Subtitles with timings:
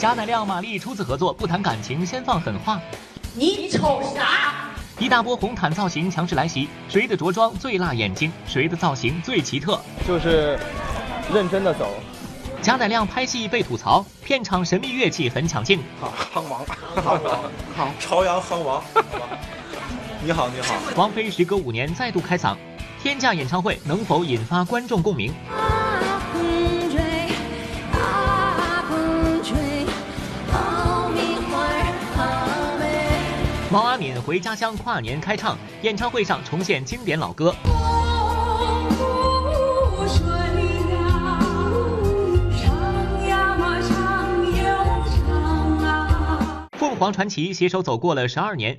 [0.00, 2.80] 贾乃亮、马丽初次合作，不谈感情，先放狠话。
[3.34, 4.70] 你瞅啥？
[4.98, 8.32] 一大波红毯造型强势来袭，谁的着装最辣眼睛？
[8.46, 9.78] 谁的造型最奇特？
[10.08, 10.58] 就是
[11.30, 11.92] 认真的走。
[12.62, 15.78] 贾乃亮拍戏被吐槽，片场神秘乐器很抢镜。
[16.00, 16.64] 好，夯王，
[17.76, 18.82] 好，朝阳夯王。
[20.24, 20.74] 你好，你好。
[20.96, 22.56] 王菲时隔五年再度开嗓，
[23.02, 25.30] 天价演唱会能否引发观众共鸣？
[33.72, 37.54] 毛阿敏回家乡跨年开唱，演唱会上重现经典老歌。
[46.72, 48.76] 凤凰传奇携手走过了十二年。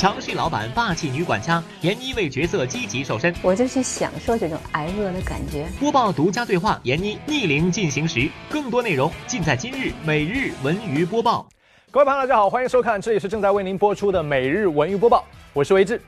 [0.00, 5.66] 强势老板，霸气女管家，闫妮为角色积极瘦身，我就去享受这种挨饿的感觉。
[5.78, 11.46] 播报独家对话，闫妮逆龄进行时，更多内容尽在今日每日文娱播报。
[11.90, 16.00] 各位朋友，大家好，欢迎收看，这里是正在为您播出的每日文娱播报，我是维志。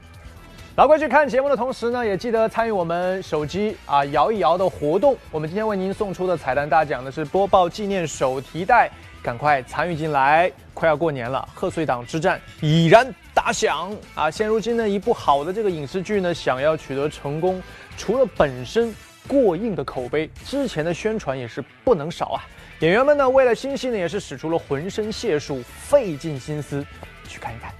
[0.77, 5.15] 老规矩，看节目的同时呢，也记得参与我们手机啊摇一摇的活动。
[5.31, 8.91] 我们今天为您送出的彩蛋大奖呢是播报纪念手提袋。
[9.23, 10.51] 赶快参与进来！
[10.75, 14.31] 快要过年了，贺岁档之战已然打响啊！
[14.31, 17.63] 现如今呢，一部好的这个影视剧呢，想要取得成功，
[17.97, 18.95] 除了本身
[19.27, 22.45] 过硬的口碑，之前的宣传也是不能少啊！
[22.81, 26.85] 演员们呢，为了新戏呢，也是使出了浑身解数，费尽心思
[27.27, 27.73] 去看一看。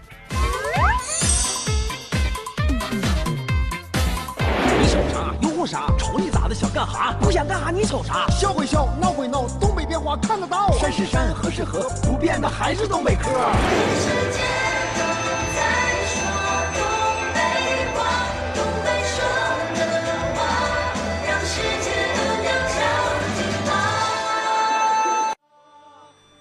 [4.81, 5.35] 你瞅啥？
[5.43, 5.87] 有啥？
[5.99, 6.55] 瞅你咋的？
[6.55, 7.13] 想干啥？
[7.21, 7.71] 不想干啥？
[7.71, 8.27] 你瞅啥？
[8.31, 10.73] 笑归笑，闹归闹，东北变化看得到。
[10.79, 13.31] 山是山，河是河，不变的还是东北嗑。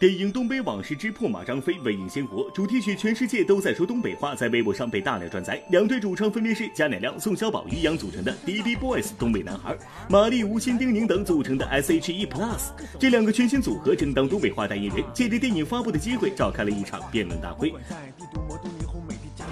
[0.01, 5.61] 电影《东北往事之破马张飞》为映先活，主题曲《全世界都在说东北话》在微博上被大量转载。
[5.69, 9.77] 两队主唱分别是贾乃亮、宋小宝、于洋组成的 D B Boys 东北男孩，
[10.09, 12.71] 马丽、吴昕、丁宁等组成的 S H E Plus。
[12.97, 17.71] 这两个全新组合正当东北话代言人，借着电影发布的机会，召开了一场辩论大会。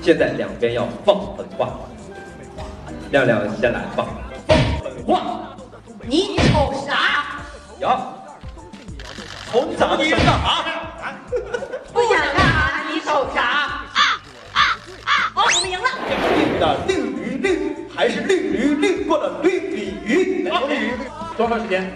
[0.02, 1.80] 现在两边要放狠话，
[3.12, 4.08] 亮亮先来吧。
[4.48, 5.56] 放狠话，
[6.08, 7.40] 你瞅啥？
[7.82, 8.16] 呀。
[9.52, 10.04] 瞅你咋的？
[10.04, 10.64] 你干啥？
[11.92, 12.84] 不想干啥？
[12.92, 13.42] 你瞅啥？
[13.42, 14.22] 啊
[14.54, 14.62] 啊
[15.06, 15.12] 啊！
[15.36, 15.90] 我们赢了。
[16.38, 20.44] 定的绿驴绿还是绿驴绿过了绿鲤鱼？
[20.48, 20.92] 哪绿鱼？
[21.36, 21.92] 多长时间？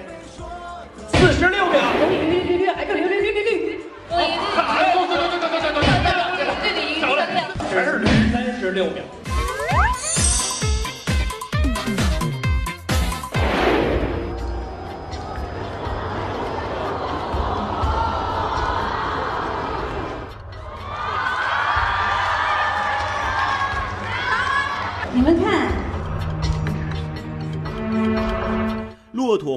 [1.14, 1.80] 四十六秒。
[2.10, 3.86] 绿绿绿绿绿还是绿绿绿绿绿？
[4.10, 4.44] 我赢了。
[4.56, 4.94] 干啥呀？
[4.96, 5.86] 走走走走走走走走。
[6.64, 7.20] 对对对，少了。
[7.70, 8.08] 全是驴。
[8.34, 9.04] 三十六秒。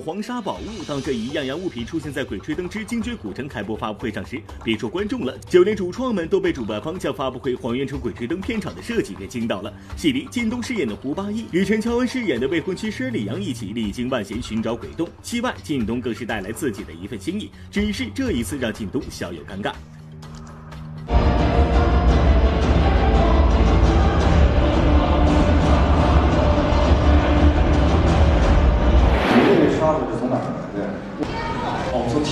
[0.07, 9.75] 黄沙宝物，当这一样样物品出现在《鬼吹灯之精绝古城》开播发布会上时，别说观众了，就连主创们都被主办方将发布会还原成《鬼吹灯》片场的设计给惊到了。
[9.97, 19.73] 戏里，靳东饰演的胡八一与陈乔恩饰演的未婚妻施李阳一起历经万险寻找鬼洞，戏外，靳东更是带来自己的一份心意，只是这一次让靳东小有尴尬。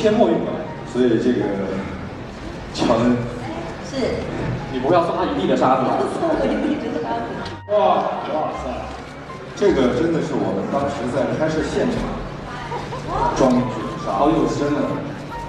[0.04, 0.60] 天墨运过来，
[0.92, 1.48] 所以这个
[2.74, 3.16] 乔恩
[3.88, 4.20] 是，
[4.70, 5.82] 你不会要送他一地的沙子。
[7.72, 8.68] 哇哇塞，
[9.56, 11.96] 这个真的是我们当时在拍摄现场
[13.34, 14.92] 装进去的沙，好有深啊！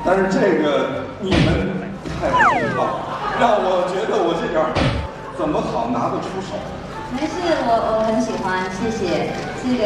[0.05, 3.03] 但是这个你们太不知道，
[3.37, 4.63] 让我觉得我这点
[5.37, 6.55] 怎么好拿得出手？
[7.11, 9.35] 没事，我我很喜欢，谢谢。
[9.59, 9.83] 这个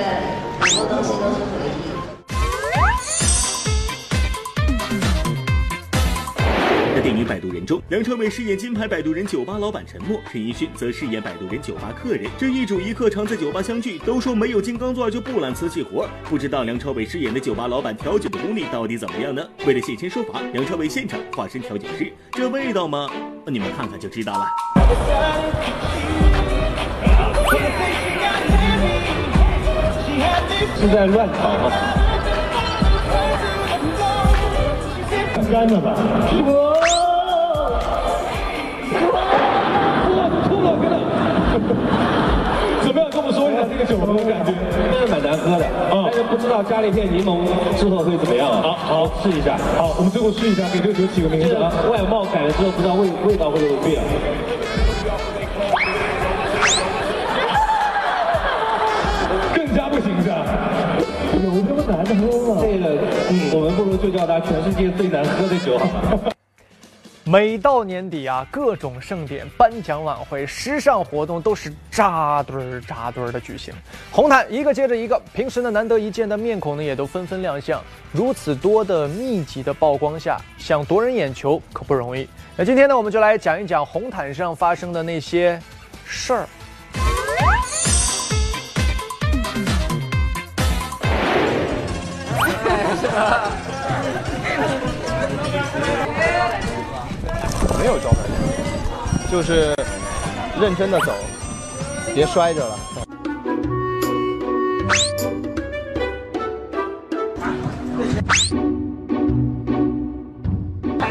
[0.62, 1.89] 很多东西都是回忆。
[7.02, 12.30] 电影《摆渡人》中，梁朝伟饰演金牌摆渡人酒吧老板陈默，陈奕迅则饰演摆渡人酒吧客人。
[12.38, 16.10] 这一主一客常在酒吧相聚，都说没有金刚钻就不揽瓷器活。
[16.26, 19.42] 不知道梁朝伟饰演的酒吧老板调酒的功力到底怎么样呢？
[19.66, 23.10] 为了现身说法，梁朝伟现场化身调酒师，这味道吗？
[23.46, 24.46] 你们看看就知道了。
[30.82, 31.72] 是在乱炒吗？
[35.52, 35.96] 干了吧！
[42.84, 43.10] 怎么样？
[43.12, 44.52] 跟我们说一下这个酒什么感觉？
[44.52, 47.46] 应该是蛮难喝的啊，但是不知知道加了一片柠檬
[47.78, 48.74] 之后会怎么样啊？
[48.78, 49.58] 好，好试一下。
[49.78, 51.72] 好，我们最后试一下，给这个酒起个名字啊。
[51.92, 54.02] 外貌改了之后，不知道味味道会不会变？
[59.54, 60.42] 更加不行是吧？
[61.44, 62.62] 有这么难喝吗？
[62.62, 62.98] 这个，
[63.30, 66.34] 嗯，我们不如就叫它全世界最难喝的酒好了。
[67.32, 73.72] 每到年底啊，各种盛典、颁奖晚会、时尚活动都是扎堆儿扎堆儿的举行。
[74.10, 77.80] 红毯一个接着一个，平时呢难得一见的面孔呢也都纷纷亮相。
[78.12, 82.28] 如此多的密集的曝光下，想夺人眼球可不容易。
[82.58, 85.62] 那今天呢，我们就来讲一讲红毯上发生的那些
[86.08, 86.50] 事儿。
[97.80, 98.18] 没有招牌，
[99.32, 99.74] 就是
[100.60, 101.14] 认真的走，
[102.14, 102.78] 别摔着了。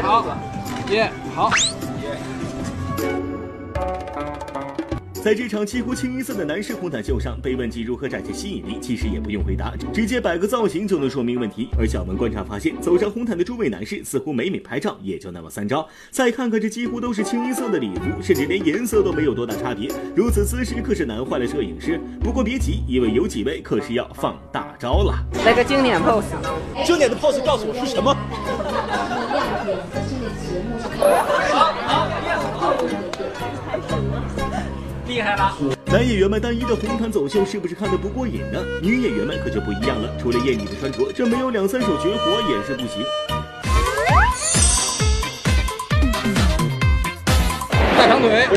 [0.03, 0.25] 好，
[0.89, 1.49] 耶，好。
[5.21, 11.67] 在这场几乎清一色的男士红毯秀上，被问及如何展现吸引力，其实也不用回答，直接摆个造型就能说明问题。
[11.77, 15.85] 而小文观察发现，走上红毯的诸位男士似乎每每拍照也就那么三招。
[16.09, 21.99] 再看看这几乎都是清一色的礼服，甚至连颜色都没有多大差别，如此姿势可是难坏了摄影师。
[22.21, 25.13] 不过别急，因为有几位可是要放大招了。
[25.45, 26.23] 来个经典 pose，
[26.85, 28.15] 经典的 pose 告诉我是什么？
[35.19, 35.53] 厉害了！
[35.85, 38.63] 男演员们单一的红毯走秀是不是看得不过瘾呢？
[38.81, 43.03] 女演员们可就不一样了，除了艳丽的穿着，这没有两三手绝活也是不行。
[47.97, 48.47] 大长腿，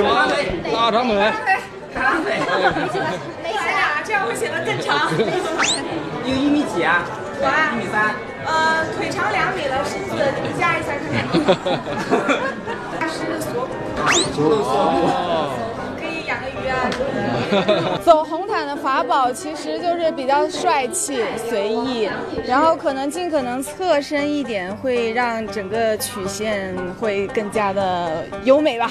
[0.70, 1.32] 大长腿，
[1.92, 2.32] 大长腿，
[3.42, 5.10] 没显啊，这样会显得更长。
[6.22, 7.02] 你有一米几啊？
[7.40, 8.14] 我啊，一米三。
[8.46, 10.14] 呃，腿长两米了，身子
[10.44, 11.26] 你加一下看看。
[13.00, 13.18] 它是
[13.50, 13.72] 锁骨，
[14.62, 14.70] 锁
[15.66, 15.71] 骨。
[18.04, 22.08] 走红毯的法宝其实就是比较帅气、随意，
[22.46, 28.90] 然后可能尽可能侧身一点，会让整个曲线会更加的优美吧。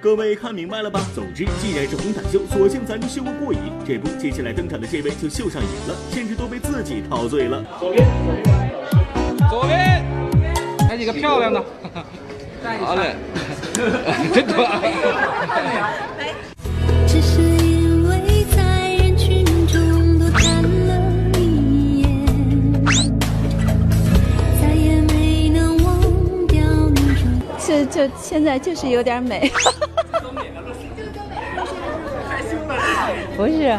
[0.00, 1.00] 各位看明白了吧？
[1.14, 3.58] 总之，既然是红毯秀，索性咱就秀个过瘾。
[3.86, 7.64] 这不，接下来登场的这位就秀上瘾了，甚至都被自己陶醉了。
[7.80, 8.06] 左边，
[9.50, 10.04] 左边，
[10.88, 11.62] 来几个漂亮的。
[12.80, 13.14] 好嘞，
[14.34, 14.64] 真多。
[27.84, 29.50] 就就现在就是有点美。
[33.36, 33.78] 不是，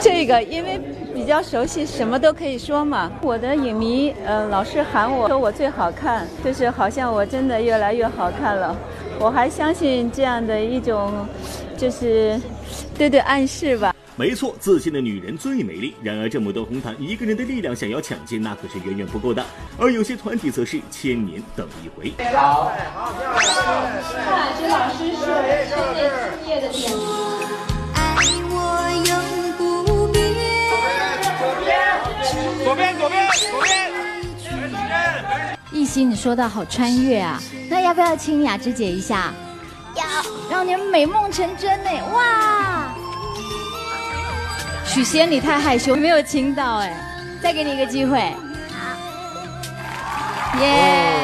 [0.00, 0.80] 这个因为
[1.12, 3.12] 比较熟悉，什么都可以说嘛。
[3.20, 8.74] 我的影迷呃老是喊我说我最好看，就是好像我真的越来越好看了。
[9.18, 11.12] 我还相信这样的一种。
[11.74, 12.40] 就是
[12.96, 13.91] 对对暗示吧，
[14.22, 15.96] 没错，自信的女人最美丽。
[16.00, 19.44] 然而这么多红毯，一个人的力量想要抢进，那可是远远不够的。
[19.76, 22.12] 而有些团体则是千年等一回。
[22.32, 25.74] 好，看来这老师是深夜敬
[26.48, 26.92] 业的点。
[27.96, 27.98] 爱
[28.48, 28.54] 我
[29.08, 29.10] 永
[29.58, 30.22] 不变。
[32.64, 33.74] 左边，左边，左边。
[35.72, 39.34] 艺兴，你说的好穿越啊，那要不要亲雅芝姐一下？
[39.96, 40.04] 要
[40.48, 41.90] 让你们美梦成真呢！
[42.14, 42.51] 哇，
[44.92, 46.94] 许仙你太害羞，没有亲到哎，
[47.42, 48.20] 再给你一个机会。
[48.68, 51.14] 好，耶！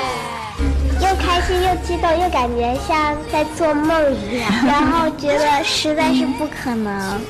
[1.02, 7.20] 又开心又激动，又感觉像在做梦一样， 然后觉得实在是不可能。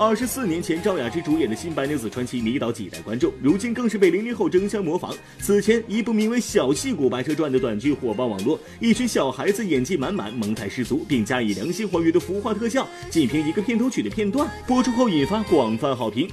[0.00, 5.14] 二十四年前，赵雅芝主演的新白娘子传奇迷倒几代观众，如今更是被零零后争相模仿。
[5.40, 16.26] 此前，一部名为《小戏骨白蛇传》的短剧火爆网络，一群小孩子演技满满，萌态十足，并加以良心还原的服化特效，仅凭一个片头曲的片段播出后，引发广泛好评。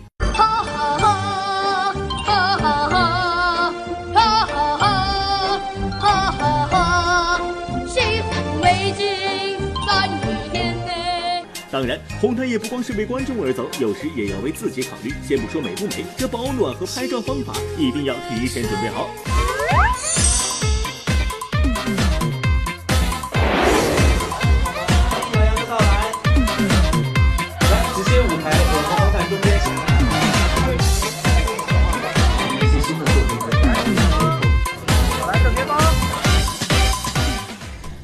[11.70, 15.14] 当然，红毯也不光是为观众而走，有时也要为自己考虑。
[15.22, 20.27] 先不说美不美，这保暖和拍照方法一定要提前准备好。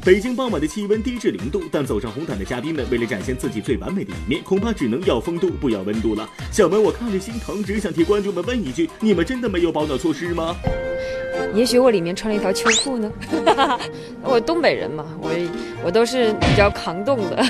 [0.06, 6.30] 北京傍晚的气温低至零度，但走上红毯的嘉宾们为了展现自己最完美的一面，恐怕只能要风度不要温度了。
[6.52, 10.54] 小文我看着心疼，只想替观众们问一句：你们真的没有保暖措施吗？
[11.56, 13.10] 也许我里面穿了一条秋裤呢。
[14.24, 15.32] 我东北人嘛，我
[15.86, 17.42] 我都是比较抗冻的。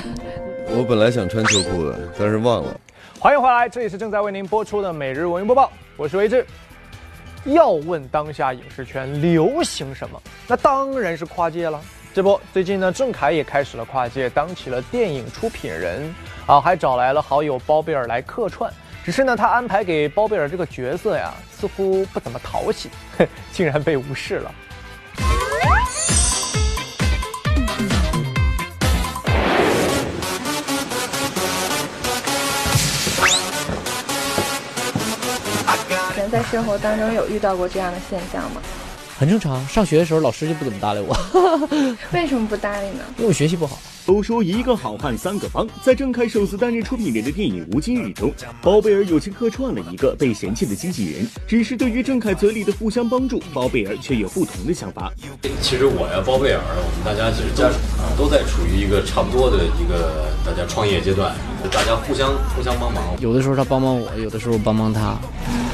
[0.68, 2.80] 我本来想穿秋裤的，但是忘了。
[3.18, 6.46] 欢迎回来，这里是正在为您播出的每日文娱播报，我是维志。
[7.46, 11.80] 要问当下影视圈流行什么，那当然是跨界了。
[12.14, 16.14] 这不，最近呢，郑恺也开始了跨界，当起了电影出品人
[16.46, 18.72] 啊，还找来了好友包贝尔来客串。
[19.04, 22.88] 只是呢，他安排给包贝尔这个角色呀，似乎不怎么讨喜，
[23.50, 24.54] 竟然被无视了。
[36.16, 38.62] 人在生活当中有遇到过这样的现象吗？
[39.16, 41.16] 很正常，上学的时候老师就不怎么搭理我。
[42.12, 43.04] 为什么不搭理呢？
[43.16, 43.78] 因为我学习不好。
[44.06, 48.30] 都说一个好汉三个帮，在郑恺首次担任出品人的电影《无今日》中，
[48.60, 51.26] 包贝尔友情客串了一个被嫌弃的经纪人。
[51.46, 55.10] 只是对于郑恺嘴里的互相帮助，包贝尔却有不同的想法。
[55.62, 61.34] 其实我呀，包贝尔，我们大家其实家啊都在处于一个差不多的一个大家创业阶段，
[61.72, 63.02] 大家互相互相帮忙。
[63.20, 65.16] 有的时候他帮帮我，有的时候帮帮他。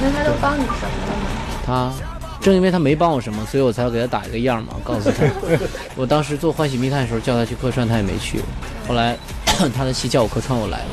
[0.00, 1.26] 那他都帮你什么了呢？
[1.66, 1.92] 他。
[2.40, 5.24] 正因为他没帮我什么，所以我才要给他打一个样嘛，告诉他。
[5.94, 8.40] 我当时做《欢喜密探》的时候叫他去客串，他也没去。
[8.88, 9.16] 后来
[9.76, 10.88] 他的戏叫我客串，我来了。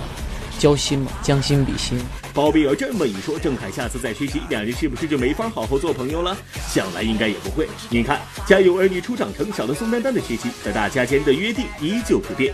[0.59, 1.99] 交心嘛，将心比心。
[2.33, 6.35] 包贝尔这么一说，郑恺下次再缺席，两人是不是就没法好好做朋友了？
[6.67, 7.67] 想来应该也不会。
[7.89, 12.53] 你看，《家有儿女》初长成，少了宋丹丹的缺席，但大家间的约定依旧不变。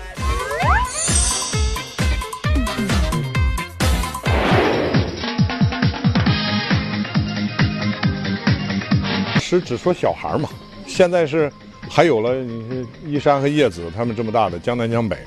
[9.53, 10.49] 只只说小孩嘛，
[10.87, 11.51] 现在是
[11.89, 15.17] 还有了，你是一山和叶子他们这么大的江南江北，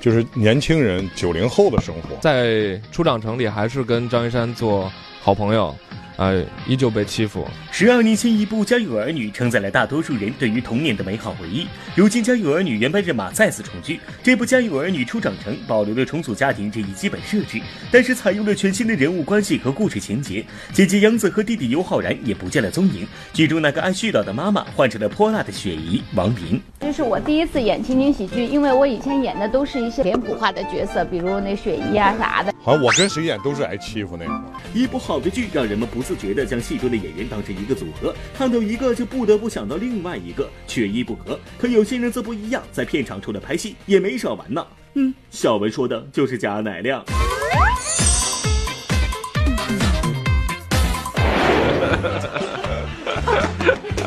[0.00, 2.16] 就是年轻人九零后的生活。
[2.20, 5.74] 在初长城里还是跟张一山做好朋友。
[6.16, 7.46] 呃，依旧被欺负。
[7.72, 11.66] 十二年前，一部《家有儿女》承载了大多数人对于童年的美好回忆。
[11.96, 20.44] 如今，《家有儿女》原班人马再次重聚，这部《家有儿女》初长成保留了重组家庭这一基本设置，但是采用了全新的人物关系和故事情节。
[20.72, 23.06] 姐姐杨子和弟弟尤浩然也不见了踪影。
[23.32, 26.60] 剧中那个爱絮叨的妈妈换成了泼辣的雪姨王琳。
[26.78, 32.54] 这是我第一次演情景喜剧，因为我以前演的都是一些脸谱化的角色，比如那雪姨啊啥的。
[32.62, 34.44] 好像我跟谁演都是挨欺负那个。
[34.72, 41.40] 一部好的剧让人们不自觉地将戏中的演员当成一个组合，看到一个就不得不想到另外一个，缺一不可。
[41.58, 44.64] 可有些人则不一样，在片场除了拍戏也没少玩呢。
[44.94, 47.02] 嗯，小文说的就是贾乃亮。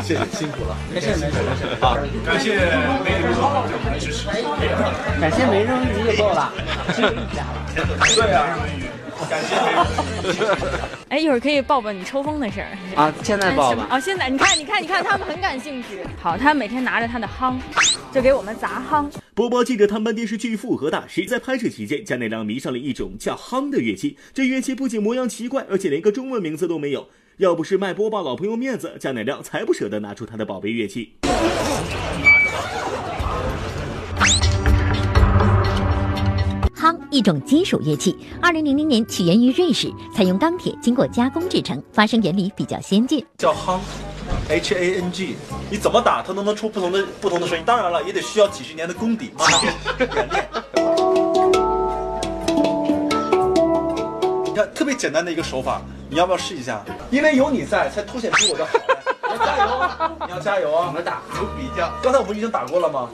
[0.03, 1.65] 谢谢辛苦了，没事没事没事。
[1.81, 2.55] 好，感谢
[3.03, 4.27] 梅人的支持，
[5.19, 6.53] 感谢梅人鱼就够了，
[6.95, 7.65] 只有一家了。
[8.15, 8.57] 对啊。
[9.29, 10.06] 感谢。
[11.09, 13.13] 哎，一会儿可以报报你抽风的事儿啊！
[13.23, 13.87] 现在报吧。
[13.91, 16.01] 哦，现在你看，你看，你看，他们很感兴趣。
[16.21, 17.57] 好，他每天拿着他的夯，
[18.11, 19.09] 就给我们砸夯。
[19.33, 24.17] 播报记者探班电视剧《复合大师》在拍摄期间，贾乃亮迷上了一种叫夯的乐器。
[24.33, 27.07] 这乐器不仅模样奇怪，而且连个中文名字都没有。
[27.37, 31.13] 要不是卖播报老朋友面子，贾乃亮才不舍得拿出他的宝贝乐器。
[36.87, 43.25] 夯，一种金属乐器，二零零零年起源于瑞士，采用钢铁经过加工制成，发声原理比较先进。
[43.37, 43.77] 叫夯
[44.47, 45.35] ，H A N G，
[45.69, 47.63] 你怎么打它都能出不同的不同的声音。
[47.65, 49.43] 当然了，也得需要几十年的功底啊，
[49.99, 50.47] 演练。
[54.45, 56.81] 你看，特别简单的一个手法，你要不要试一下？
[57.11, 58.71] 因为有你在，才凸显出我的好。
[59.29, 59.67] 你要加油，
[60.25, 60.85] 你要加油啊！
[60.87, 61.91] 我们打有比较。
[62.01, 63.09] 刚才我不是已经打过了吗？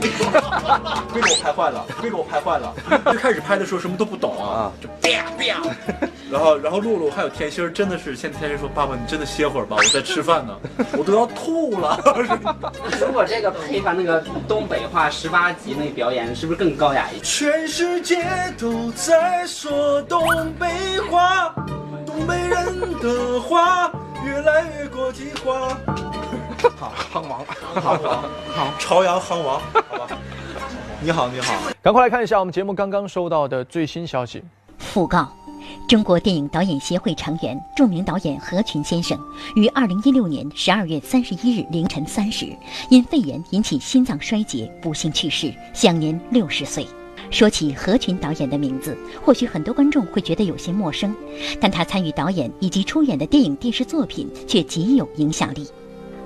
[0.00, 2.74] 别给我拍坏了，被给我拍坏了。
[3.04, 5.60] 最开始拍的时候什么都不懂啊，就啪啪。
[6.30, 10.56] 然后，然后露露还有甜心真的是，现在甜心说：“爸爸，你真的歇会儿吧，我在吃饭呢，
[10.96, 11.98] 我都要吐了。
[13.00, 17.24] ”如果这个配上那个东北话十八集那表演，是不是更高雅一点？
[17.24, 18.24] 全世界
[18.56, 20.22] 都在说东
[20.58, 20.68] 北
[21.10, 21.52] 话，
[22.06, 23.90] 东北人的话
[24.24, 25.76] 越来越国际化。
[26.78, 28.22] 好，夯王，夯王，
[28.54, 30.18] 好，朝阳夯王，好吧。
[31.02, 34.42] 你好，你好，赶快来看一下我们节目刚刚收到的最新消息。
[34.92, 35.28] 讣告：
[35.88, 39.18] 中国电影导演协会成员、著名导演何群先生
[39.56, 42.46] 于二零一六年十二月三十一日凌晨三时，
[42.90, 46.86] 因肺炎引起心脏衰竭不幸去世，享年六十岁。
[47.30, 51.14] 说起何群导演的名字，或许很多观众会觉得有些陌生，
[51.60, 55.66] 但他参与导演以及出演的电影电视作品却极有影响力。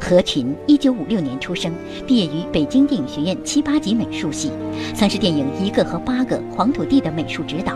[0.05, 1.75] 何群，一九五六年出生，
[2.07, 4.53] 毕业于北京电影学院七八级美术系，
[4.95, 7.75] 曾是电影《一个和八个》《黄土地》的美术指导。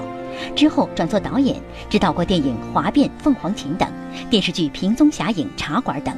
[0.54, 1.56] 之后转做导演，
[1.88, 3.90] 指导过电影《华变》《凤凰琴》等，
[4.28, 6.14] 电视剧《平踪侠影》《茶馆》等，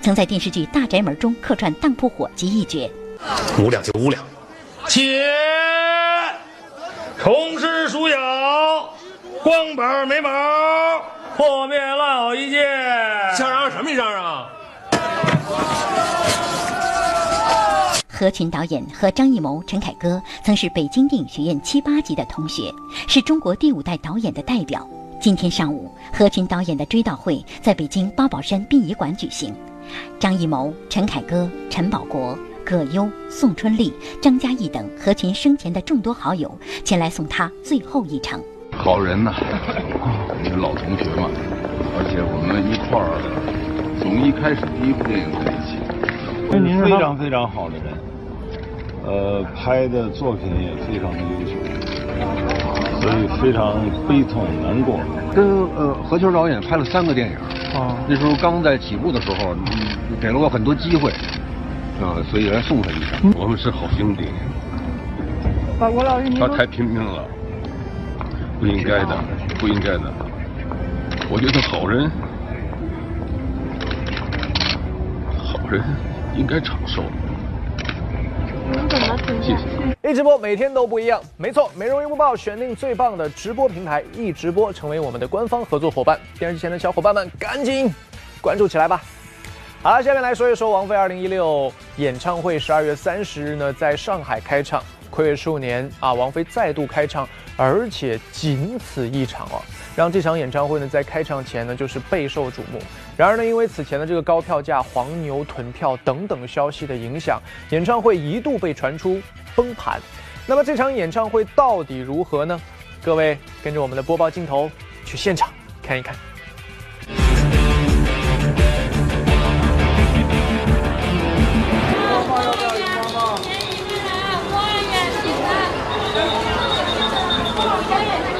[0.00, 2.88] 曾在电视剧《大宅门》中客串当铺伙计一角。
[3.58, 4.22] 五两就五两，
[4.86, 5.28] 且
[7.20, 8.94] 重施鼠咬，
[9.42, 10.30] 光板没毛，
[11.36, 12.64] 破灭老一件。
[13.36, 14.52] 相声什么相声啊？
[18.18, 22.64] 何群导演和张艺谋、陈凯歌曾是北京电影学院七八级的同学，
[23.06, 24.84] 是中国第五代导演的代表。
[25.20, 29.54] 今天上午，何群导演的追悼会在北京八宝山殡仪馆举行，
[30.18, 36.52] 张艺谋、陈凯歌、陈宝国、葛优、宋春丽、张嘉译等何群生前的众多好友
[36.84, 38.42] 前来送他最后一程。
[38.72, 41.30] 好人呐、我们是老同学嘛，
[41.96, 43.14] 而且我们一块儿
[44.00, 47.94] 从一开始第一部电影在一起，您非常非常好的人，
[49.08, 51.56] 呃，拍的作品也非常的优秀，
[53.00, 55.00] 所以非常悲痛难过。
[55.34, 57.34] 跟呃何秋导演拍了三个电影，
[57.74, 59.54] 啊，那时候刚在起步的时候，
[60.10, 61.10] 你给了我很多机会，
[62.02, 63.32] 啊，所以来送他一程。
[63.34, 64.26] 我们是好兄弟，
[65.80, 67.24] 法国老师，他太拼命了，
[68.60, 69.16] 不应该的，
[69.58, 70.12] 不应该的。
[71.30, 72.10] 我觉得好人，
[75.38, 75.82] 好人
[76.36, 77.04] 应该长寿。
[79.42, 80.10] 谢谢。
[80.10, 86.18] 一直播每天都不一样，没错，每日文娱播报选定最棒的直播平台一直播，成为我们的官方合作伙伴。
[86.38, 87.92] 电视机前的小伙伴们，赶紧
[88.40, 89.02] 关注起来吧！
[89.82, 99.62] 好了，下面来说一说王菲二零一六演唱会，十二月三十日呢在上海开唱，暌违数年啊，王菲再度开唱，而且仅此一场哦，
[99.94, 102.80] 让这场演唱会呢在开唱前呢就是备受瞩目。
[103.18, 109.20] 然而呢，因为此前的这个高票价、黄牛囤票等等消息的影响，演唱会一度被传出
[109.56, 110.00] 崩盘。
[110.46, 112.60] 那么这场演唱会到底如何呢？
[113.02, 114.70] 各位跟着我们的播报镜头
[115.04, 115.52] 去现场
[115.82, 116.14] 看一看。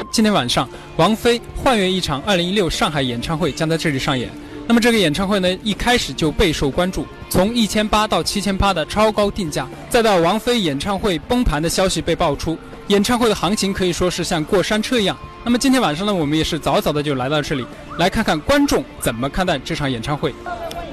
[0.09, 4.29] 今天晚上，王菲幻乐一场2016上海演唱会将在这里上演。
[4.69, 12.55] 那么这个演唱会呢，一开始就备受关注，从一千八到七千八的超高定价，再到王菲演唱会崩盘的消息被爆出，
[12.85, 15.17] 演唱会的行情可以说是像过山车一样。
[15.43, 17.65] 那么今天晚上呢，我们也是早早的就来到这里，
[17.97, 20.31] 来看看观众怎么看待这场演唱会。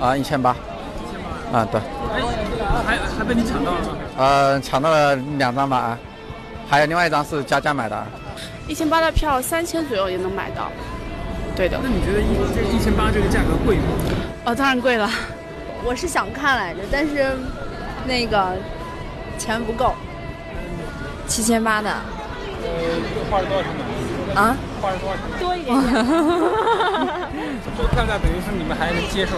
[0.00, 0.56] 啊，一千八，
[1.52, 1.78] 啊，对，
[2.86, 3.88] 还还被你抢到了吗？
[4.16, 5.98] 呃，抢到了两张吧，啊，
[6.66, 8.06] 还有另外一张是加价买的。
[8.68, 10.72] 一千八的票，三千左右也能买到。
[11.56, 11.80] 对的。
[11.82, 13.82] 那你觉得一这一千八这个价格贵吗？
[14.44, 15.10] 哦，当然贵了。
[15.82, 17.36] 我是想看来着，但是
[18.06, 18.54] 那个
[19.38, 19.94] 钱不够。
[21.26, 21.90] 七千八的。
[21.90, 22.70] 呃，
[23.30, 23.70] 花了多少钱
[24.34, 24.40] 买？
[24.40, 24.56] 啊？
[24.80, 25.22] 花了多少钱？
[25.40, 25.94] 多一点点。
[27.76, 29.36] 这个票价等于是你们还能接受？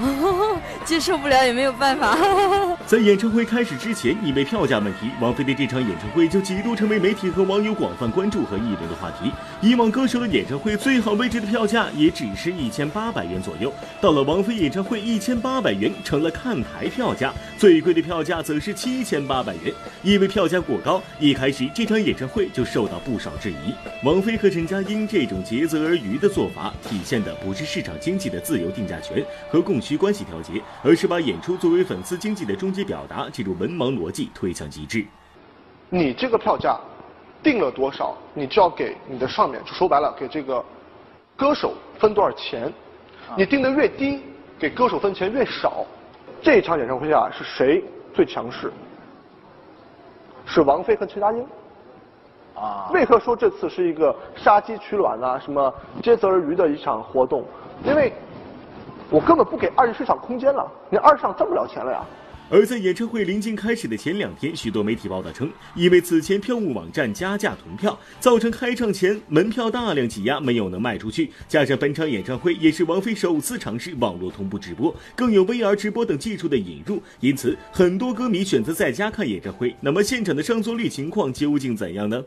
[0.00, 2.16] 哦， 接受不了也没有办法。
[2.86, 9.30] 在演唱会开始之前，因为票价问题，王菲的这场演唱会就几度成为媒体和网友广泛关注和议论的话题。
[9.60, 19.74] 以往歌手的演唱会最好位置的票价也只是一千八百元左右，到了王菲演唱会，一千八百元成了看台票价，最贵的票价则是七千八百元。
[20.02, 23.74] 因为票价过高，一开始这场演唱会就受到不少质疑。
[24.04, 35.06] 王菲和陈佳英这种竭泽而渔的做法，体现的不是市场经济的自由定价权和供需关系调节，而是把演出作为粉丝经济的终极表达进入文盲逻辑推向极致。
[35.88, 36.78] 你这个票价
[37.42, 40.64] 定了多少，你就要给你的上面，就说白了，给这个
[41.36, 42.72] 歌手分多少钱。
[43.36, 44.22] 你定的越低，
[44.58, 45.84] 给歌手分钱越少。
[46.42, 48.72] 这一场演唱会下是谁最强势？
[50.46, 51.46] 是王菲和崔佳英。
[52.54, 52.90] 啊。
[52.92, 55.72] 为何说这次是一个杀鸡取卵啊，什么
[56.02, 57.44] 竭泽而渔的一场活动？
[57.84, 58.12] 因为
[59.10, 62.04] 我根本不给二级市场空间了，你二级市场挣不了钱了呀。
[62.50, 71.30] 而在演唱会临近开始的前两天，许多媒体报道称，因为此前票务网站加价囤票，造成开唱前门票大量挤压，没有能卖出去。
[71.46, 79.74] 加上本场演唱会也是王菲首次尝试网络同步直播，更有 VR 直播等技术的引入，因此很多歌迷选择在家看演唱会。
[79.80, 82.22] 那么现场的上座率情况究竟怎样呢？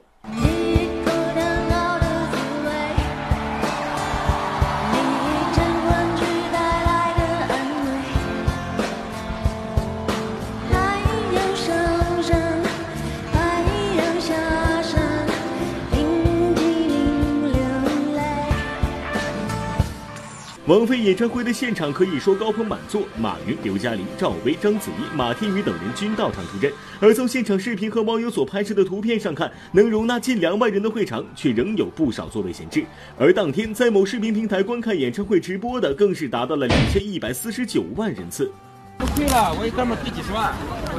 [20.71, 26.71] 王菲演唱会的现场可以说高朋满座，马云、刘嘉玲、赵薇、章子怡、马天宇等人均到场助阵。
[27.01, 32.85] 而从现场视频和网友所拍摄的图片上看，能容纳近两万人的会场却仍有不少座位闲置。
[33.19, 38.49] 而当天在某视频平台观看演唱会直播的，更是达到了两千一百四十九万人次。
[38.97, 40.53] 不亏了，我一哥们儿亏几十万。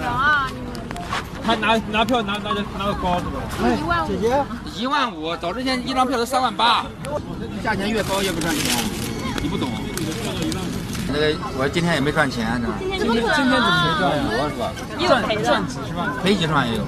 [0.06, 0.52] 啊！
[1.42, 3.40] 他拿拿票拿拿的拿的高是吧？
[3.80, 6.85] 一万五姐姐，一万五，早之前一张票都三万八，
[7.64, 8.85] 价钱越高越不赚钱，
[9.42, 9.68] 你不懂。
[11.09, 12.68] 那个我今天也没赚钱呢。
[12.78, 14.22] 今天今天怎么没赚呀？
[14.38, 14.72] 有是吧？
[15.07, 15.11] 赚
[15.42, 16.87] 赚几十万，赔几十万也有。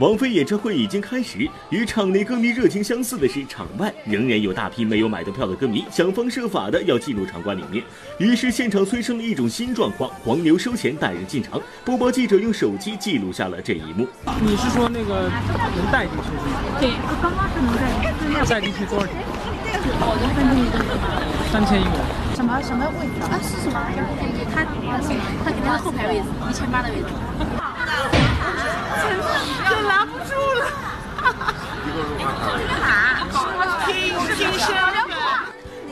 [0.00, 7.84] 王菲演唱会已经开始，与场内歌迷热情相似的是，场外仍然有大批没有买到票的歌迷想方设法的要进入场馆里面。
[8.16, 11.60] 于是现场催生了一种新状况：黄牛收钱带人进场。
[11.84, 14.08] 播报记者用手机记录下了这一幕。
[14.40, 15.28] 你是说那个
[15.76, 16.56] 能带进去是吗？
[16.80, 18.48] 对，刚刚是能带进去。
[18.48, 19.12] 带进去多少钱？
[20.00, 20.80] 我的三千一个。
[21.52, 22.00] 三千一个。
[22.34, 23.36] 什么什么位置啊？
[23.42, 23.76] 是什么？
[24.54, 25.12] 他他是
[25.44, 27.04] 他肯定是后排位置，一千八的位置。
[29.68, 30.66] 就拦不住了。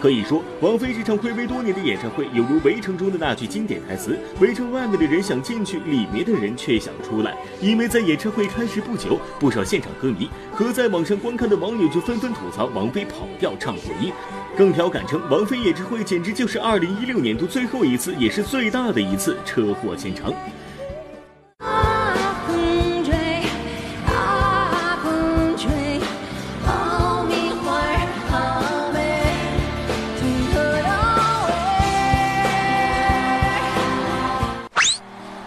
[0.00, 14.12] 可以说，王菲这场暌违多年的演唱会，犹如《围城》中的那句经典台词：“围城外面的人想进去，里面的人却想出来。”因为在演唱会开始不久，不少现场歌迷和在网上观看的网友就纷纷吐槽王菲跑调唱混音，
[14.57, 20.33] 更调侃称王菲演唱会简直就是2016年度最后一次，也是最大的一次车祸现场。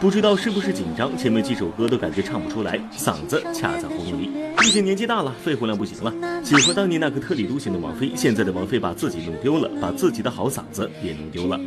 [0.01, 4.31] 不知道是不是紧张，前面几首歌都感觉唱不出来，嗓子卡在喉咙里。
[4.57, 6.11] 毕竟年纪大了，肺活量不行了。
[6.43, 11.59] 喜欢当年那个特立独行的王菲，现在的王菲把自己弄丢了，把自己的好嗓子也弄丢了。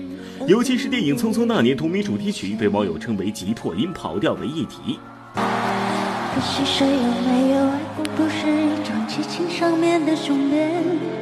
[0.48, 4.98] 尤其是电影《匆匆那年》同名主题曲，被网友称为急破音、跑调为一体。
[5.36, 11.13] 可惜谁有没有爱过，不是一张激情上面的雄辩。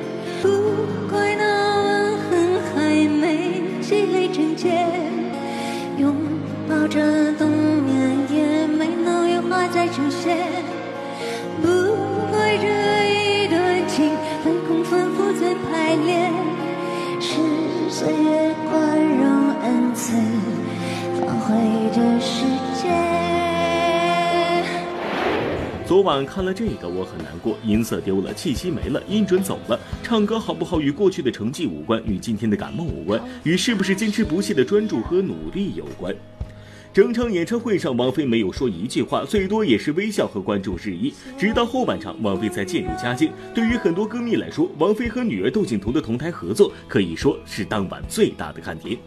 [6.93, 10.37] 着冬眠也没能有花再出现。
[11.63, 11.67] 不
[12.31, 12.69] 怪这
[13.09, 14.11] 一段情
[14.45, 16.31] 反复反复在排练，
[17.19, 17.39] 是
[17.89, 19.25] 岁月宽容
[19.63, 20.13] 恩赐
[21.19, 21.55] 放回
[21.97, 22.45] 的时
[22.83, 22.93] 间。
[25.87, 29.81] 昨晚看了这个，我很难过，音色丢了，气息没了，音准走了。
[30.03, 36.15] 唱歌好不好与过去的成绩无关，与今天的感冒无关，与是不是坚持不懈的专注和努力有关。
[36.93, 41.15] 整场演唱会上，王菲没有说一句话，最多也是微笑和观众致意。
[41.39, 43.33] 直到后半场，王菲才渐入佳境。
[43.55, 48.99] 对于很多歌迷来说，王菲和女儿窦靖童的同台合作，可以说是当晚最大的看点。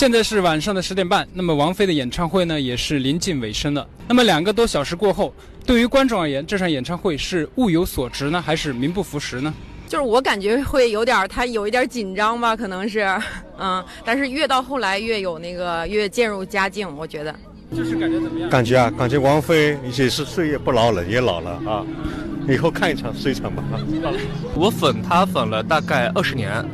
[0.00, 3.86] 现在是晚上的十点半，那么王菲的演唱会呢也是临近尾声了。
[4.08, 5.30] 那么两个多小时过后，
[5.66, 9.52] 对于观众而言，这场演唱会是物有所值呢，还是名不符实呢？
[9.86, 13.14] 就是我感觉会有点儿，他有一点紧张吧，可能是，
[13.60, 17.34] 嗯，但是越到后来越有那个越渐入佳境，我觉得。
[17.76, 18.48] 就是感觉怎么样？
[18.48, 21.84] 感觉啊，感觉王菲也是岁月不老，人也老了啊，
[22.48, 23.62] 以后看一场是一场吧。
[24.54, 26.64] 我粉她粉了大概二十年，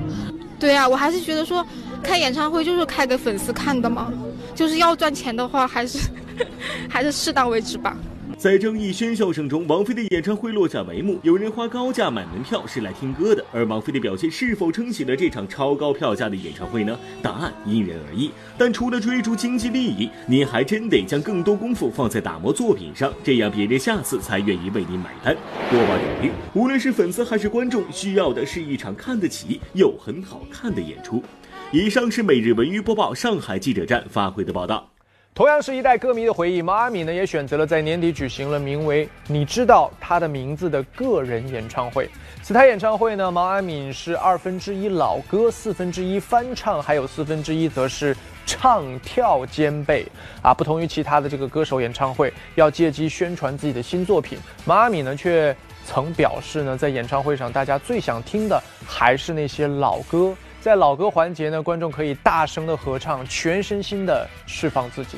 [0.61, 1.67] 对啊，我还是觉得说，
[2.03, 4.13] 开演唱会就是开给粉丝看的吗，
[4.55, 6.11] 就是要赚钱的话，还是
[6.89, 7.97] 还是适当为之吧。
[8.39, 11.19] 在争议喧嚣声中，王菲的演唱会落下帷幕。
[11.23, 16.99] 有人花高价买门票是来听歌的，而王菲的表现是否撑起了这场超高票价的演唱会呢？
[17.23, 18.31] 答案因人而异。
[18.59, 25.35] 但除了追逐经济利益，您还真得将更多功夫放在打磨作品上，这样别人下次才愿意为您买单。
[25.71, 31.25] 播报点评：无论是粉丝还是观众，需要的是一场看得起又很好看的演出。
[31.73, 34.89] 以上是每日文娱播报上海记者站发回的报道。
[35.35, 42.09] 同样是一代歌迷的回忆，毛阿敏呢也选择了在年底举行了名为“你知道他的名字”的个人演唱会。
[42.41, 50.07] 此台演唱会呢，毛阿敏是二分之一老歌，四分之一翻唱，还有四分之一则是唱跳兼备
[50.43, 50.55] 啊。
[50.55, 60.33] 不同于其他的这个歌手演唱会，要借机宣传自己的新作品，毛阿敏呢却曾表示呢，在演唱会上大家最想听的还是那些老歌。
[60.67, 65.17] 在老歌环节呢，观众可以大声的合唱，全身心的释放自己。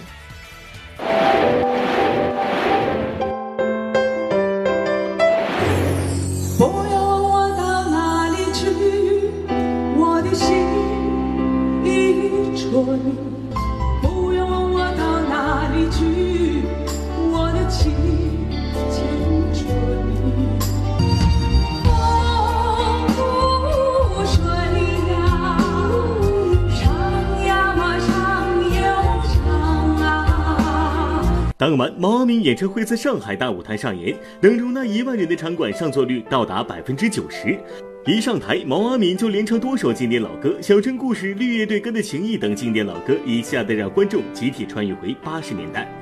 [6.58, 6.66] 不
[31.58, 37.58] 当晚，毛阿敏演唱会在上海大舞台上演，能容纳一万人的场馆上座率到达百分之九十。
[38.06, 45.92] 一上台，毛阿敏就连唱多首经典老歌，《小镇故事》《绿叶对歌的情谊》等经典老歌，一下子让观众集体穿越回八十年代。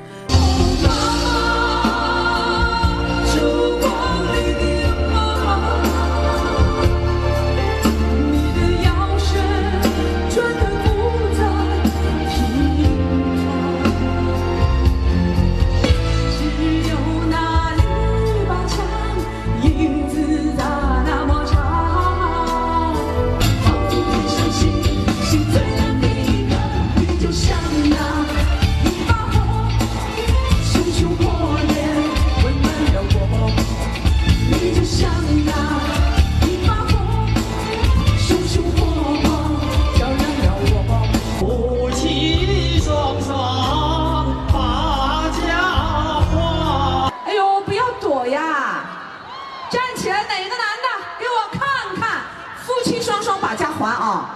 [50.07, 50.87] 起来，哪个男的
[51.19, 51.67] 给我看
[52.01, 52.23] 看？
[52.65, 54.31] 夫妻双双把家还啊！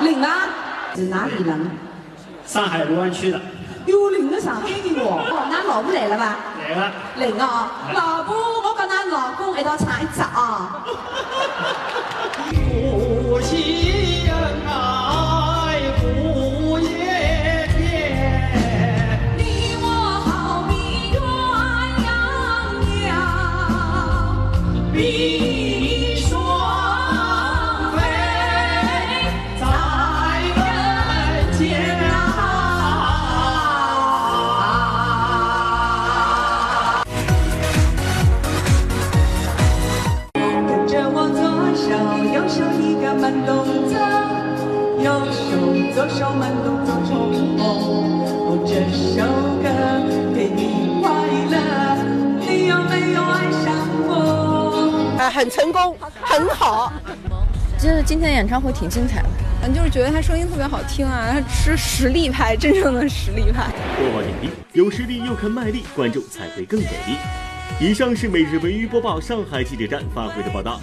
[0.00, 0.48] 领啊？
[0.94, 1.70] 是哪里人？
[2.46, 3.38] 上海卢湾区的。
[3.84, 4.68] 哟，领了上海的
[5.02, 6.34] 哦，哦，那老婆来了伐？
[6.66, 6.90] 来了。
[7.16, 7.70] 领啊！
[7.92, 10.82] 老婆，我跟那老公一道唱一只啊！
[25.00, 26.30] 比翼双
[27.96, 27.98] 飞
[29.58, 29.62] 在
[30.56, 30.60] 人
[31.56, 31.58] 间。
[40.68, 41.40] 跟着我，左
[41.74, 41.88] 手
[42.34, 43.48] 右手一个慢动
[43.88, 43.96] 作，
[45.02, 45.40] 右手
[45.94, 46.79] 左手慢动。
[55.30, 56.92] 很成功，很好。
[57.78, 59.28] 就是今天的演唱会挺精彩的，
[59.62, 63.68] 嗯，就是觉得他声音特别好听啊，他是实力派，真正的实力派。
[63.96, 67.16] 播报点评：有实力又肯卖力，观众才会更给力。
[67.80, 70.78] 以上是每日文娱播报上海记者站发回的报道。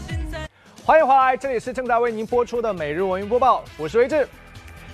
[0.84, 4.28] 欢迎回来，这里是正在为您播出的每日文娱播报，我是维志。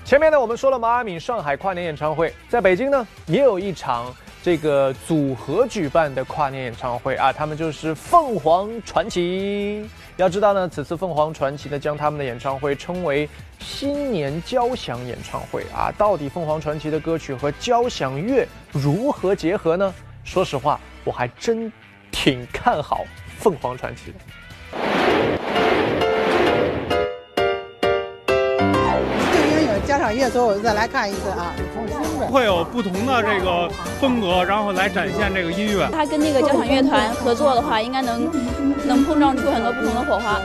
[0.03, 4.13] 前面呢，我们说了毛阿敏上海跨年演唱会，在北京呢也有一场
[4.43, 9.89] 这个组合举办的跨年演唱会啊，他们就是凤凰传奇。
[10.17, 13.27] 要知道呢，此次凤凰传奇呢将他们的演唱会称为
[13.59, 19.93] 新年交响演唱会啊，到底凤凰传奇的歌曲和交响乐如何结合呢？
[20.25, 21.71] 说实话，我还真
[22.11, 23.05] 挺看好
[23.39, 24.17] 凤凰传奇的。
[30.13, 31.53] 因为有交响乐，所以我再来看一次啊。
[32.31, 35.89] 会有不同的这个风格，然后来展现这个音乐。
[35.91, 38.29] 他跟那个交响乐团合作的话，应该能
[38.85, 40.39] 能碰撞出很多不同的火花。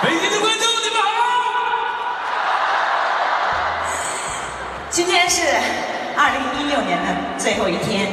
[0.00, 1.08] 北京的观众，你们好！
[4.90, 5.42] 今天是
[6.16, 7.06] 二零一六年的
[7.36, 8.08] 最后一天，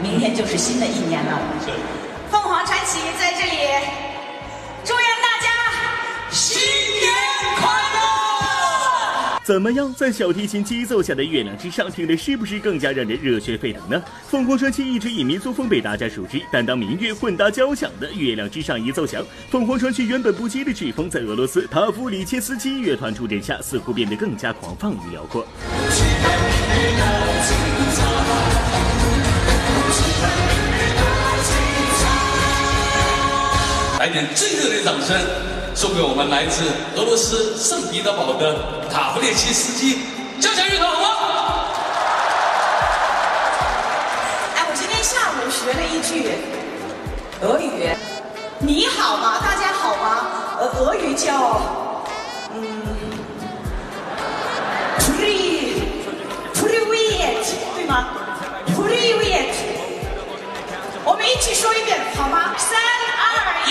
[0.00, 1.38] 明天就是新的一年了。
[2.30, 3.58] 凤凰传奇在这里
[9.52, 14.02] 怎么样，在小提琴激奏下的《月亮之上》听着是不是更加让人热血沸腾呢？
[14.26, 25.46] 凤凰传奇一直以民族风被大家熟知，但当民乐混搭交响的《月亮之上》一奏响，凤凰传奇原本不羁的曲风在俄罗斯塔夫里切斯基乐团助阵下，似乎变得更加狂放与辽阔。
[33.98, 35.14] 来点最热烈的掌声，
[35.74, 36.64] 送给我们来自
[36.96, 38.56] 俄罗斯圣彼得堡的
[38.90, 40.00] 塔夫列奇斯基
[40.40, 41.08] 交响乐团，好吗？
[44.56, 46.36] 哎，我今天下午学了一句
[47.40, 47.90] 俄语，
[48.58, 49.40] 你好吗？
[49.42, 50.26] 大家好吗？
[50.60, 51.60] 呃，俄语叫
[52.54, 52.60] 嗯
[54.98, 55.74] p r i
[56.54, 58.08] p r i v i e t 对吗
[58.66, 59.54] p r i v i e t
[61.04, 62.54] 我们一起说一遍好吗？
[62.58, 63.70] 三二一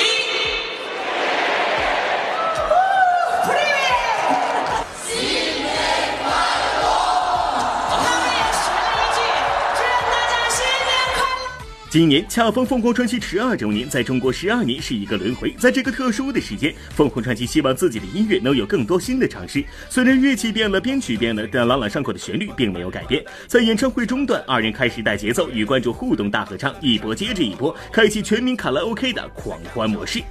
[11.92, 15.54] 今年恰逢凤凰传奇十二周年，在中国十二年是一个轮回。
[15.60, 19.62] 在这个特殊的时间，凤凰传奇希望自己的音乐能有更多新的尝试。
[19.90, 23.22] 虽然乐器变了，编曲变了，但朗朗上口的旋律并没有改变。
[23.46, 30.24] 在演唱会中段，二人开始带节奏，与观众互动大合唱，一波接着一波，开启全民卡拉 OK 的狂欢模式。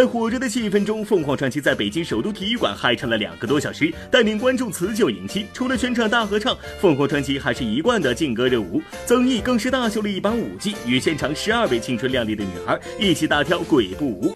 [0.00, 5.46] 在火热的气氛中，凤凰传奇在北京首都体育馆嗨唱了两个多小时，带领观众辞旧迎新。
[5.52, 14.34] 除了全场大合唱，凤凰传奇还是一贯的劲歌热舞，曾毅更是大秀了一把舞技，与现场十二位青春靓丽的女孩一起大跳鬼步舞。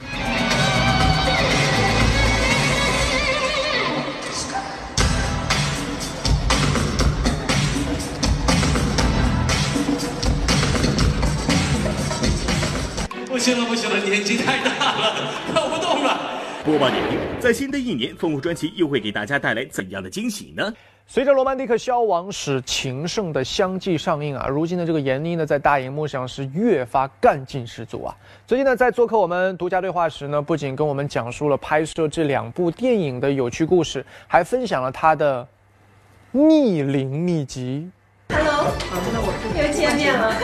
[13.27, 15.54] 不行了，不行了，年纪太大了，跳不动了。
[16.64, 20.72] 播报点评：在新的一年，凤凰专辑又会给大家带来怎样的惊喜呢？
[21.07, 28.16] 随着《罗曼蒂克消亡史》情圣的相继上映啊，如今的这个闫妮呢，在大荧幕上是越发干劲十足啊。
[28.46, 35.46] 最近呢，在做客我们独家对话时呢，不仅跟我们讲述了拍摄这两部电影的有趣故事，还分享了她的
[36.33, 37.90] 逆龄秘籍。
[38.31, 38.72] Hello，
[39.55, 40.35] 又见面了。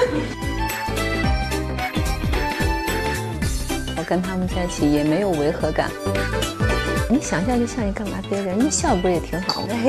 [4.10, 5.88] 跟他们在一起也没有违和感。
[7.08, 9.74] 你想笑就像一个麻痹人，你笑不是也挺好吗？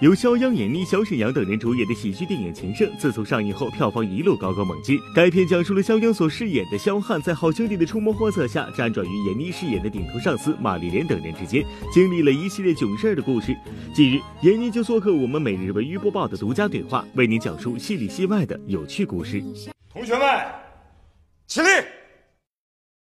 [0.00, 4.98] 由肖央、闫妮、肖沈阳等人主演的喜剧电影《情圣》，自从上映后票房一路高歌猛进。
[5.14, 13.54] 该片讲述了肖央所饰演的肖汉在好兄弟的出谋划策下，辗转于闫妮饰演的顶头上司马丽莲等人之间，经历了一系列囧事儿的故事。
[13.94, 19.44] 近日，闫妮就做客我们每日文娱播报的独家对话，为您讲述戏里戏外的有趣故事。
[19.92, 20.26] 同学们，
[21.50, 21.84] 起立！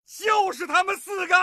[0.03, 1.35] 就是他们四个。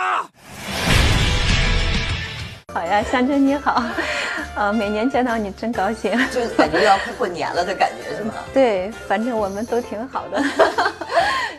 [2.71, 3.83] 好呀，香珍你好，
[4.55, 8.33] 呃，每年见到你真高兴， 就是感觉要快过年了的感觉是吗？
[8.53, 10.43] 对，反正我们都挺好的。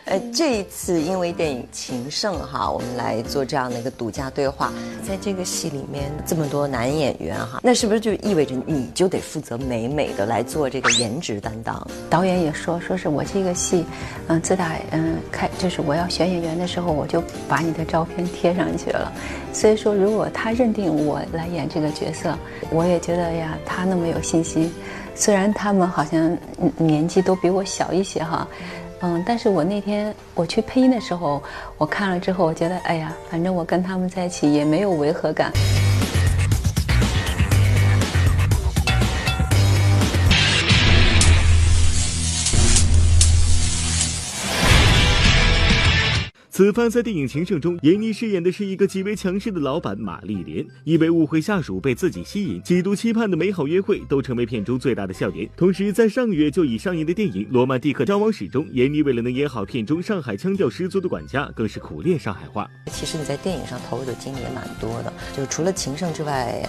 [0.05, 4.71] 呃，这一次因为电影《情圣》哈，我们来做这样的一个独家对话。
[5.07, 11.85] 在这个戏里面，这么多男演员哈，那是不是就意味着你就得负责美美的来做这个颜值担当？
[12.09, 13.85] 导演也说，说是我这个戏，
[14.27, 19.11] 嗯、自打嗯、开就是我要选演员的时候，我就把你的照片贴上去了。
[19.53, 22.37] 所以说，如果他认定我我来演这个角色，
[22.69, 24.71] 我也觉得呀，他那么有信心。
[25.13, 26.37] 虽然他们好像
[26.77, 28.47] 年纪都比我小一些哈，
[29.01, 31.41] 嗯，但是我那天我去配音的时候，
[31.77, 35.51] 我看了之后，我觉得哎呀，反正我跟他们在一起也没有违和感。
[46.53, 55.49] 此番在电影《情圣》中，闫妮饰演的是一个极为强势的老板马丽莲，因为误会下属被自己吸引，几度期盼的美好约会都成为片中最大的笑点。
[55.55, 62.69] 同时，在上个月就已上映的电影《罗曼蒂克消亡史》中，闫妮为了能演好片中上海腔调十足的管家，更是苦练上海话。
[62.91, 66.61] 其实你在电影上投入的精力也蛮多的，就是除了《情圣》之外，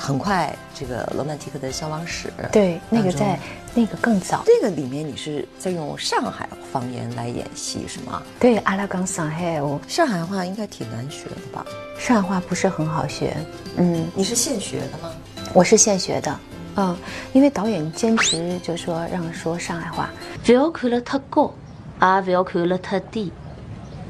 [0.00, 3.38] 很快这个《罗曼蒂克的消亡史》对，那个在
[3.78, 4.42] 那个更早。
[4.44, 8.20] 这个里面你是在用上海方言来演戏是吗？
[8.40, 11.64] 对，阿拉讲上海哦，上海话应该挺难学的吧？
[11.96, 13.36] 上海话不是很好学，
[13.76, 15.14] 嗯，你是现学的吗？
[15.54, 16.40] 我是现学的，
[16.74, 16.96] 嗯，
[17.32, 20.10] 因为导演坚持就说让说上海话，
[20.44, 21.54] 不要看了太高，
[22.00, 23.32] 也不要看了太低，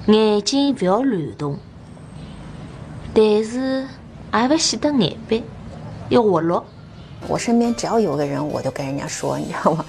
[0.06, 1.58] 眼睛不要乱动，
[3.12, 3.86] 但是
[4.32, 5.42] 也不显得眼白，
[6.08, 6.64] 要活络。
[7.26, 9.84] 我身边只要有个人，我就跟人家说，你知道吗？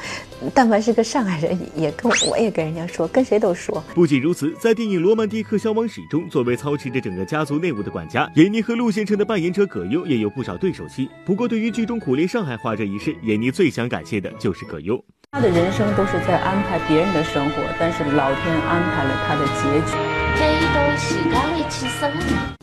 [0.54, 3.84] 但凡是个上海人，也跟我我也跟人家说，跟谁都说。
[3.94, 11.10] 不仅如此，在电影《罗曼蒂克消亡史》中，作为操持着整个家族内务的管家，闫妮和陆先生的扮演者葛优也有不少对手戏。
[11.26, 15.00] 不过，对于剧中苦练上海话这一事，闫妮最想感谢的就是葛优。
[15.32, 20.19] 他的人生都是在安排别人的生活，但是老天安排了他的结局。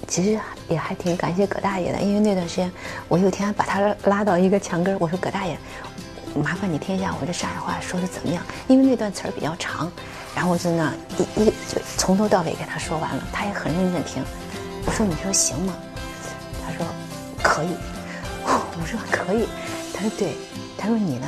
[0.09, 2.73] 其实也还挺感谢葛大爷的，因为那段时间
[3.07, 5.59] 我有天把他拉到一个墙根，我说葛大爷，
[6.43, 8.43] 麻烦你听一下我这上海话说的怎么样？
[8.67, 9.93] 因为那段词儿比较长，
[10.35, 14.23] 然后我就那一一就从头到尾给他说完了，他也很认真听。
[14.87, 15.75] 我说你说行吗？
[16.65, 16.87] 他说
[17.43, 17.77] 可以。
[18.45, 19.47] 我说可以。
[19.93, 20.35] 他说对。
[20.79, 21.27] 他说你呢？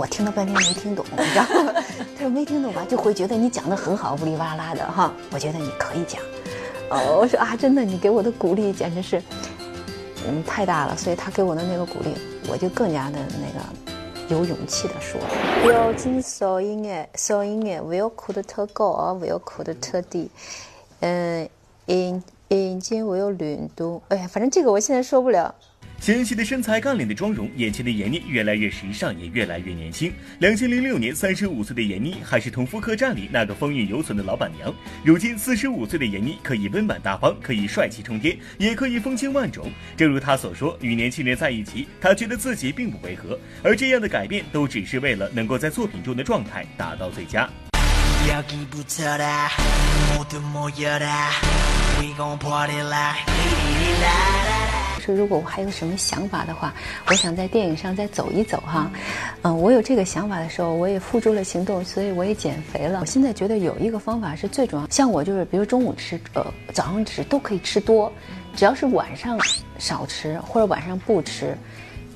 [0.00, 1.74] 我听了半天没听懂，你知道吗？
[2.16, 5.12] 他说没听懂吧，就会觉得你讲的很好，呜里哇啦的哈。
[5.30, 6.22] 我觉得你可以讲。
[6.88, 9.22] 哦，我说啊，真的，你给我的鼓励简直是，
[10.26, 10.96] 嗯，太大了。
[10.96, 12.14] 所以他给我的那个鼓励，
[12.50, 15.20] 我就更加的那个有勇气的说。
[15.62, 20.30] 标准收音眼，收音眼不要哭得特高啊，不要哭得特低。
[21.00, 21.46] 嗯，
[21.84, 24.00] 眼眼睛不要乱动。
[24.08, 25.54] 哎呀，反正这个我现在说不了。
[26.00, 30.10] 纤细的身材，干练的妆容，眼前的闫妮越来越时尚，也越来越年轻。
[30.38, 34.74] 两千零六年，三十五岁的闫妮还是同福客栈里那个风韵犹存的老板娘。
[35.04, 39.70] 如今，四十五岁的闫妮可以温婉大方，可以帅气冲天，也可以风情万种。
[39.94, 43.38] 正如她所说，与年轻人在一起，她觉得自己并不违和。
[43.62, 47.46] 而这样的改变，都只是为了能够在作品中的状态达到最佳。
[55.14, 56.74] 如果我还有什么想法的话
[57.06, 58.90] 我想在电影上再走一走哈。
[59.42, 63.00] 嗯我有这个想法的时候我也付诸了行动所以我也减肥了。
[63.00, 68.12] 我现在觉得有一个方法是最重要像我就是比如中午吃呃早上吃都可以吃多
[68.54, 69.38] 只要是晚上
[69.78, 71.56] 少吃或者晚上不吃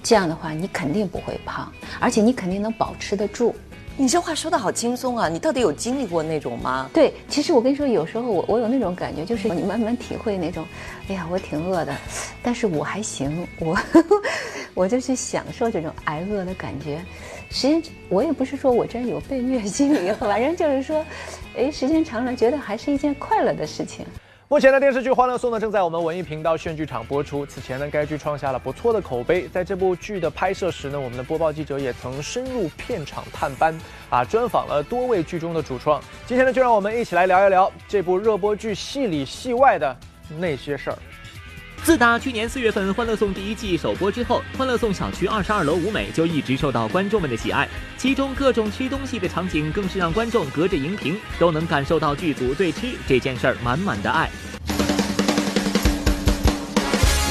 [0.03, 3.55] 这样的话你肯定不会胖而且你肯定能保持得住。
[3.97, 5.29] 你这话说的好轻松啊！
[5.29, 6.91] 你到底有经历过那种吗？
[6.93, 10.67] 对，其实我跟你说，有时候我我有那种感觉，就是你慢慢体会那种，
[11.09, 11.97] 哎呀，我挺饿的，
[12.43, 13.79] 但是我还行，我
[14.75, 17.01] 我就去享受这种挨饿的感觉。
[17.51, 21.07] 时间我也不是说我真有被虐心理， 反正就是说，
[21.57, 24.05] 哎，时间长了觉得还是一件快乐的事情。
[24.55, 27.45] 目前的电视剧《欢乐颂》呢，正在我们文艺频道炫剧场播出。
[27.45, 29.49] 此前呢，该剧创下了不错的口碑。
[29.49, 33.77] 在这部剧的拍摄时呢，我们的播报记者也曾深入片场探班，
[34.09, 36.01] 啊，专访了多位剧中的主创。
[36.25, 39.97] 今天呢，就让我们一起来聊一聊这部热播剧戏里戏外的
[40.39, 40.99] 那些事儿。
[41.85, 47.69] 自打去年四月份《欢乐颂》第一季首播之后，《欢乐颂》小区二十二楼舞美就一直受到观众们的喜爱，
[47.99, 54.31] 其中各种吃东西的场景更是让观众隔着荧屏都能感受到剧组对吃这件事儿满满的爱。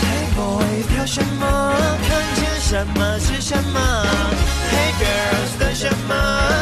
[0.03, 1.75] Hey boys 跳什么？
[2.07, 4.05] 看见什么是什么
[4.69, 6.52] ？Hey girls 等什么？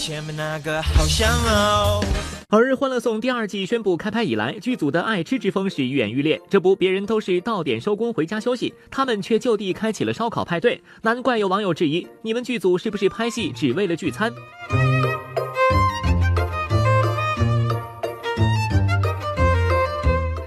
[0.00, 2.02] 前面那个好香哦。
[2.48, 6.40] 而《欢乐颂》第二季宣布开拍以来，剧组的爱吃之风是愈演愈烈。
[6.48, 10.82] 这不，别人都是到点收工回家休息，他们却就地开启了烧烤派对。
[11.02, 14.32] 难怪有网友质疑：你们剧组是不是拍戏只为了聚餐？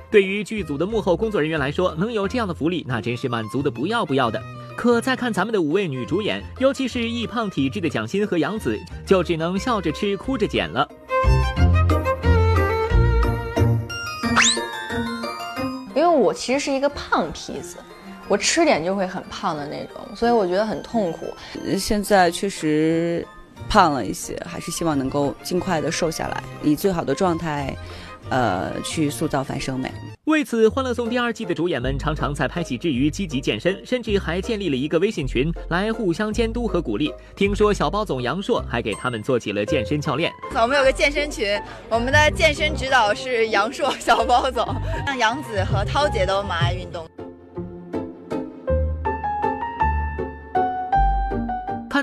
[0.10, 4.42] 对于剧组的幕后工作人员来说，能有这样的福利，那真是满足的不要不要的。
[4.76, 10.88] 可再看咱们的五位女主演，尤其是易胖体质的蒋欣和杨紫，就只能笑着吃，哭着捡了。
[15.96, 17.78] 因为我其实是一个胖坯子，
[18.28, 21.28] 我吃点就会很胖的那种，所以我觉得很痛苦。
[21.78, 23.26] 现在确实
[23.70, 27.74] 胖了一些，还是希望能够尽快的瘦下来，以最好的状态，
[28.30, 29.90] 呃，去塑造樊胜美。
[30.26, 37.14] 为此，《欢乐颂》第二季的主演们常常在拍戏之余积极健身，甚至还建立了一个微信群来互相监督和鼓励。
[37.36, 40.32] 听说小包总杨烁还给他们做起了健身教练。
[40.56, 44.66] 我们有个健身群，我们的健身指导是杨烁、小包总，
[45.06, 47.06] 像杨紫和涛姐都蛮爱运动。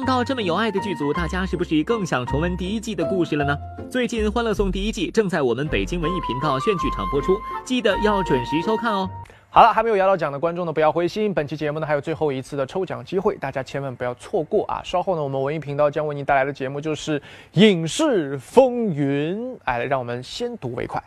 [0.01, 3.55] 看到这么有爱的剧组，大家是不是更想重温第一季的故事了呢？
[3.91, 9.07] 最近《欢乐颂》第一季正在我们北京文艺频道炫剧场播出，记得要准时收看哦。
[9.51, 11.35] 好了，还没有摇到奖的观众呢，不要灰心。
[11.35, 14.81] 本期节目呢还有最后一次的抽奖机会，大家千万不要错过啊！
[14.83, 17.21] 稍后呢，我们文艺频道将为您带来的节目就是
[17.53, 21.03] 《影视风云》，哎，让我们先睹为快。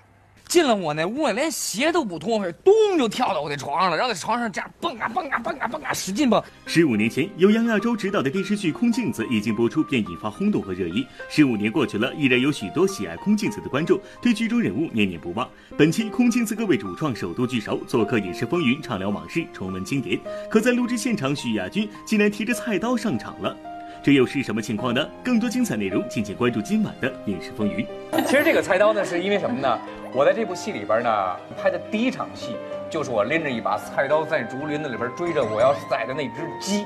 [0.47, 6.41] 进了我那屋，连鞋都不脱，咚就跳到我的床上了，然后在床上这样蹦啊蹦啊蹦啊蹦啊，使劲蹦。
[6.67, 11.05] 十五年前，由杨亚洲执导的电视剧《空镜子》一经播出，便引发轰动和热议。
[11.27, 15.49] 十五年过去了，依然有许多喜爱《空镜子》的观众对剧中人物念念不忘。
[15.75, 20.19] 本期《空镜子》各位主创首度聚首，做客《影视风云》，畅聊往事，重温经典。
[20.51, 23.57] 可在录制现场，许亚军竟然提着菜刀上场了。
[24.04, 25.08] 这又是什么情况呢？
[25.24, 27.88] 更多精彩内容，敬请关注今晚的《影视风云》。
[28.26, 29.80] 其实这个菜刀呢，是因为什么呢？
[30.14, 31.10] 我在这部戏里边呢，
[31.56, 32.58] 拍的第一场戏
[32.89, 36.86] 就是我拎着一把菜刀在竹林子里边追着我要宰的那只鸡，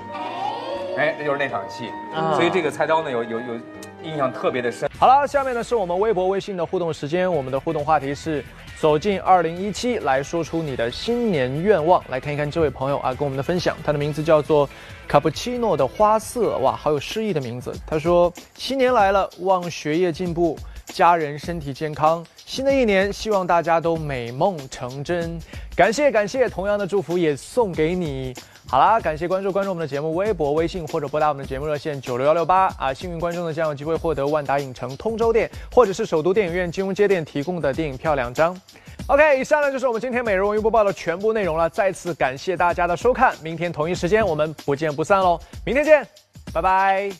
[0.96, 1.90] 哎，这就是那场戏。
[2.14, 3.60] 啊所以这个菜刀呢，有有有
[4.04, 4.88] 印象特别的深。
[5.00, 7.32] 好了，下面呢是我们微博、微信的互动时间。
[7.32, 8.46] 我们的互动话题是
[8.80, 12.04] 走进二零一七，来说出你的新年愿望。
[12.10, 14.70] 来看一看这位朋友啊，跟我们的分享，他的名字叫做
[15.08, 17.74] 卡布奇诺的花色，哇，好有诗意的名字。
[17.88, 20.56] 他说：新年来了，望学业进步，
[20.86, 22.24] 家人身体健康。
[22.46, 25.40] 新的一年，希望大家都美梦成真。
[25.76, 28.32] 感谢感谢，同样的祝福也送给你。
[28.70, 38.60] 好啦，感谢关注关注我们的节目，微博、微信或者拨打我们的节目热线九六幺六八啊，幸运观众呢将有机会获得万达影城通州店或者是首都电影院金融街店提供的电影票两张。
[39.08, 46.06] OK，以上呢就是我们今天每日文娱播报的全部内容了，再次感谢大家的收看，明天同一时间我们不见不散喽，明天见，
[46.54, 47.18] 拜拜。